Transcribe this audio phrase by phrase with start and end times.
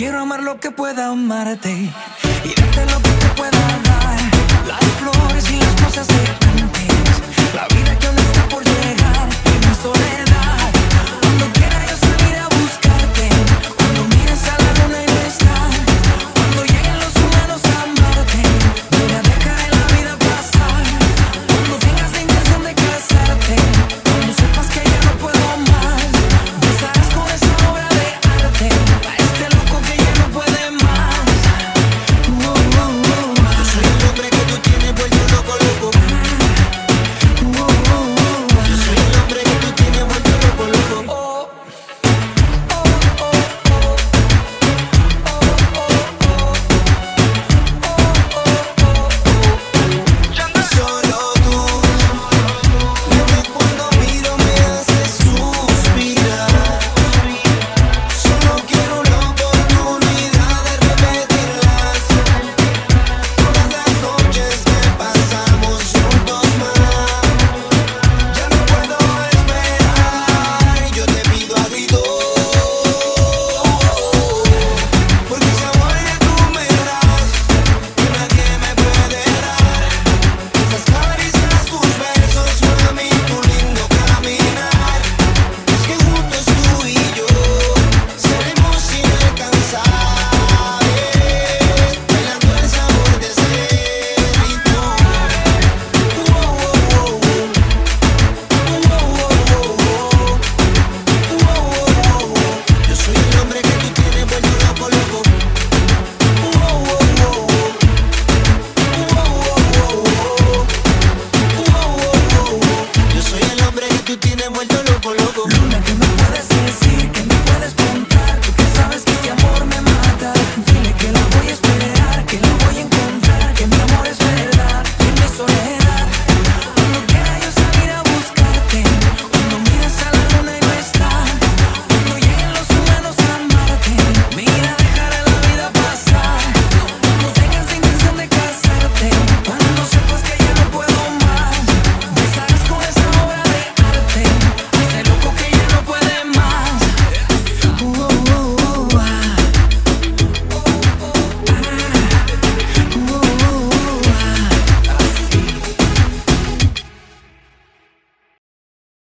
[0.00, 3.50] Quiero amar lo que pueda amarte y darte lo que te pueda
[3.84, 4.18] dar.
[4.66, 6.29] Las flores y las cosas de